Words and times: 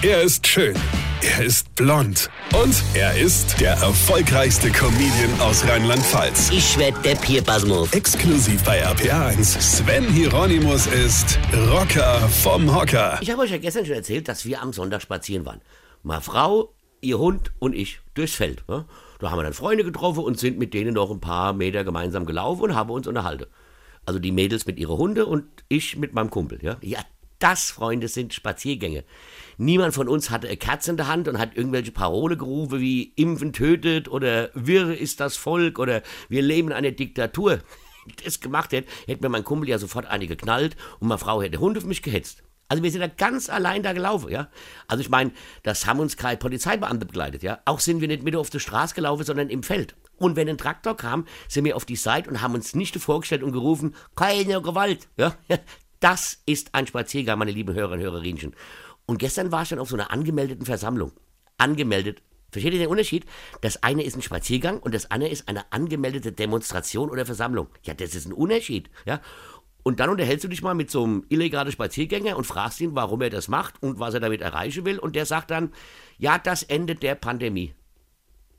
Er 0.00 0.22
ist 0.22 0.46
schön. 0.46 0.76
Er 1.22 1.44
ist 1.44 1.74
blond. 1.74 2.30
Und 2.54 2.84
er 2.94 3.18
ist 3.18 3.60
der 3.60 3.72
erfolgreichste 3.72 4.70
Comedian 4.70 5.40
aus 5.40 5.66
Rheinland-Pfalz. 5.66 6.50
Ich 6.52 6.78
werd 6.78 7.04
der 7.04 7.16
Pierpasmus. 7.16 7.92
Exklusiv 7.92 8.62
bei 8.62 8.86
RPA1. 8.86 9.60
Sven 9.60 10.04
Hieronymus 10.04 10.86
ist 10.86 11.36
Rocker 11.72 12.20
vom 12.28 12.72
Hocker. 12.72 13.18
Ich 13.20 13.28
habe 13.32 13.42
euch 13.42 13.50
ja 13.50 13.58
gestern 13.58 13.86
schon 13.86 13.96
erzählt, 13.96 14.28
dass 14.28 14.44
wir 14.44 14.62
am 14.62 14.72
Sonntag 14.72 15.02
spazieren 15.02 15.44
waren. 15.44 15.62
Meine 16.04 16.20
Frau, 16.20 16.72
ihr 17.00 17.18
Hund 17.18 17.50
und 17.58 17.74
ich 17.74 17.98
durchs 18.14 18.36
Feld. 18.36 18.62
Ja? 18.68 18.84
Da 19.18 19.32
haben 19.32 19.38
wir 19.40 19.42
dann 19.42 19.52
Freunde 19.52 19.82
getroffen 19.82 20.22
und 20.22 20.38
sind 20.38 20.60
mit 20.60 20.74
denen 20.74 20.94
noch 20.94 21.10
ein 21.10 21.18
paar 21.18 21.52
Meter 21.54 21.82
gemeinsam 21.82 22.24
gelaufen 22.24 22.62
und 22.62 22.76
haben 22.76 22.90
uns 22.90 23.08
unterhalten. 23.08 23.46
Also 24.06 24.20
die 24.20 24.30
Mädels 24.30 24.64
mit 24.64 24.78
ihren 24.78 24.96
Hunde 24.96 25.26
und 25.26 25.44
ich 25.68 25.96
mit 25.96 26.14
meinem 26.14 26.30
Kumpel. 26.30 26.60
Ja, 26.62 26.76
ja 26.82 27.00
das, 27.38 27.70
Freunde, 27.70 28.08
sind 28.08 28.34
Spaziergänge. 28.34 29.04
Niemand 29.56 29.94
von 29.94 30.08
uns 30.08 30.30
hatte 30.30 30.48
eine 30.48 30.56
Kerze 30.56 30.90
in 30.90 30.96
der 30.96 31.08
Hand 31.08 31.28
und 31.28 31.38
hat 31.38 31.56
irgendwelche 31.56 31.92
Parole 31.92 32.36
gerufen 32.36 32.80
wie 32.80 33.12
Impfen 33.16 33.52
tötet 33.52 34.08
oder 34.08 34.50
Wirre 34.54 34.94
ist 34.94 35.20
das 35.20 35.36
Volk 35.36 35.78
oder 35.78 36.02
wir 36.28 36.42
leben 36.42 36.68
in 36.68 36.74
einer 36.74 36.92
Diktatur. 36.92 37.60
Das 38.24 38.40
gemacht 38.40 38.72
hätte, 38.72 38.88
hätte 39.06 39.22
mir 39.22 39.28
mein 39.28 39.44
Kumpel 39.44 39.68
ja 39.68 39.78
sofort 39.78 40.06
eine 40.06 40.26
geknallt 40.26 40.76
und 40.98 41.08
meine 41.08 41.18
Frau 41.18 41.42
hätte 41.42 41.58
Hund 41.58 41.76
auf 41.76 41.84
mich 41.84 42.02
gehetzt. 42.02 42.42
Also 42.68 42.82
wir 42.82 42.90
sind 42.90 43.00
da 43.00 43.06
ganz 43.06 43.48
allein 43.48 43.82
da 43.82 43.94
gelaufen, 43.94 44.30
ja. 44.30 44.48
Also 44.88 45.00
ich 45.00 45.08
meine, 45.08 45.32
das 45.62 45.86
haben 45.86 46.00
uns 46.00 46.18
keine 46.18 46.36
Polizeibeamte 46.36 47.06
begleitet, 47.06 47.42
ja. 47.42 47.60
Auch 47.64 47.80
sind 47.80 48.00
wir 48.00 48.08
nicht 48.08 48.22
mit 48.22 48.36
auf 48.36 48.50
der 48.50 48.58
Straße 48.58 48.94
gelaufen, 48.94 49.24
sondern 49.24 49.48
im 49.48 49.62
Feld. 49.62 49.96
Und 50.16 50.36
wenn 50.36 50.48
ein 50.48 50.58
Traktor 50.58 50.96
kam, 50.96 51.26
sind 51.48 51.64
wir 51.64 51.76
auf 51.76 51.86
die 51.86 51.96
Seite 51.96 52.28
und 52.28 52.42
haben 52.42 52.54
uns 52.54 52.74
nicht 52.74 52.96
vorgestellt 52.96 53.42
und 53.42 53.52
gerufen, 53.52 53.94
keine 54.16 54.60
Gewalt, 54.60 55.08
ja. 55.16 55.34
Das 56.00 56.42
ist 56.46 56.74
ein 56.74 56.86
Spaziergang, 56.86 57.38
meine 57.38 57.50
lieben 57.50 57.74
Hörer 57.74 57.92
und 57.92 58.00
Hörerinchen. 58.00 58.54
Und 59.06 59.18
gestern 59.18 59.50
war 59.52 59.62
ich 59.62 59.70
dann 59.70 59.78
auf 59.78 59.88
so 59.88 59.96
einer 59.96 60.10
angemeldeten 60.10 60.66
Versammlung. 60.66 61.12
Angemeldet. 61.56 62.22
Versteht 62.50 62.72
ihr 62.72 62.78
den 62.78 62.88
Unterschied? 62.88 63.26
Das 63.60 63.82
eine 63.82 64.02
ist 64.02 64.16
ein 64.16 64.22
Spaziergang 64.22 64.78
und 64.80 64.94
das 64.94 65.10
andere 65.10 65.30
ist 65.30 65.48
eine 65.48 65.70
angemeldete 65.72 66.32
Demonstration 66.32 67.10
oder 67.10 67.26
Versammlung. 67.26 67.68
Ja, 67.82 67.94
das 67.94 68.14
ist 68.14 68.26
ein 68.26 68.32
Unterschied. 68.32 68.90
Ja? 69.04 69.20
Und 69.82 70.00
dann 70.00 70.10
unterhältst 70.10 70.44
du 70.44 70.48
dich 70.48 70.62
mal 70.62 70.74
mit 70.74 70.90
so 70.90 71.04
einem 71.04 71.24
illegalen 71.28 71.72
Spaziergänger 71.72 72.36
und 72.36 72.44
fragst 72.44 72.80
ihn, 72.80 72.94
warum 72.94 73.20
er 73.22 73.30
das 73.30 73.48
macht 73.48 73.82
und 73.82 73.98
was 73.98 74.14
er 74.14 74.20
damit 74.20 74.40
erreichen 74.40 74.84
will. 74.84 74.98
Und 74.98 75.16
der 75.16 75.26
sagt 75.26 75.50
dann, 75.50 75.72
ja, 76.18 76.38
das 76.38 76.62
endet 76.62 77.02
der 77.02 77.14
Pandemie. 77.14 77.74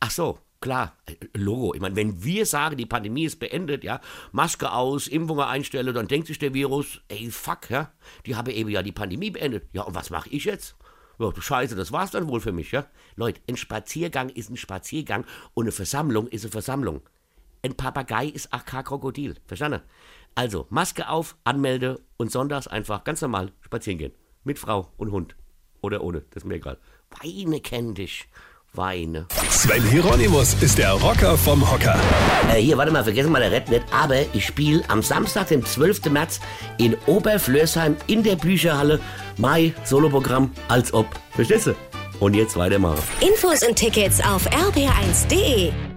Ach 0.00 0.10
so, 0.10 0.38
klar, 0.64 0.96
äh, 1.04 1.14
Logo. 1.34 1.74
Ich 1.74 1.80
meine, 1.82 1.94
wenn 1.94 2.24
wir 2.24 2.46
sagen, 2.46 2.78
die 2.78 2.86
Pandemie 2.86 3.26
ist 3.26 3.38
beendet, 3.38 3.84
ja, 3.84 4.00
Maske 4.32 4.72
aus, 4.72 5.06
Impfungen 5.06 5.44
einstellen, 5.44 5.94
dann 5.94 6.08
denkt 6.08 6.26
sich 6.26 6.38
der 6.38 6.54
Virus, 6.54 7.02
ey, 7.08 7.30
fuck, 7.30 7.68
ja, 7.68 7.92
die 8.24 8.34
haben 8.34 8.50
eben 8.50 8.70
ja 8.70 8.82
die 8.82 8.90
Pandemie 8.90 9.30
beendet. 9.30 9.68
Ja, 9.74 9.82
und 9.82 9.94
was 9.94 10.08
mache 10.08 10.30
ich 10.30 10.46
jetzt? 10.46 10.74
Ja, 11.18 11.30
scheiße, 11.38 11.76
das 11.76 11.92
war's 11.92 12.12
dann 12.12 12.28
wohl 12.28 12.40
für 12.40 12.52
mich, 12.52 12.72
ja? 12.72 12.86
Leute, 13.14 13.42
ein 13.46 13.58
Spaziergang 13.58 14.30
ist 14.30 14.48
ein 14.48 14.56
Spaziergang 14.56 15.26
und 15.52 15.64
eine 15.64 15.72
Versammlung 15.72 16.28
ist 16.28 16.44
eine 16.44 16.52
Versammlung. 16.52 17.02
Ein 17.62 17.74
Papagei 17.74 18.26
ist 18.26 18.50
auch 18.50 18.64
kein 18.64 18.84
Krokodil, 18.84 19.36
verstanden? 19.46 19.82
Also, 20.34 20.66
Maske 20.70 21.10
auf, 21.10 21.36
anmelde 21.44 22.00
und 22.16 22.32
sonntags 22.32 22.68
einfach 22.68 23.04
ganz 23.04 23.20
normal 23.20 23.52
spazieren 23.60 23.98
gehen. 23.98 24.12
Mit 24.44 24.58
Frau 24.58 24.90
und 24.96 25.12
Hund. 25.12 25.36
Oder 25.82 26.02
ohne, 26.02 26.22
das 26.30 26.42
ist 26.42 26.48
mir 26.48 26.54
egal. 26.54 26.78
Weine 27.22 27.60
kenn 27.60 27.94
dich 27.94 28.28
weine. 28.76 29.26
Sven 29.50 29.82
Hieronymus 29.84 30.54
ist 30.60 30.78
der 30.78 30.92
Rocker 30.92 31.36
vom 31.36 31.70
Hocker. 31.70 31.98
Äh, 32.52 32.60
hier, 32.60 32.76
warte 32.76 32.92
mal, 32.92 33.04
vergessen 33.04 33.32
mal 33.32 33.40
der 33.40 33.52
Red 33.52 33.68
nicht, 33.68 33.84
aber 33.92 34.16
ich 34.32 34.46
spiele 34.46 34.82
am 34.88 35.02
Samstag, 35.02 35.48
dem 35.48 35.64
12. 35.64 36.06
März 36.10 36.40
in 36.78 36.96
Oberflörsheim 37.06 37.96
in 38.06 38.22
der 38.22 38.36
Bücherhalle 38.36 39.00
Mai 39.36 39.72
Soloprogramm 39.84 40.50
als 40.68 40.92
ob. 40.92 41.06
Verstehst 41.34 41.68
du? 41.68 41.74
Und 42.20 42.34
jetzt 42.34 42.56
weitermachen. 42.56 43.02
Infos 43.20 43.66
und 43.66 43.76
Tickets 43.76 44.20
auf 44.20 44.48
rb1.de. 44.50 45.93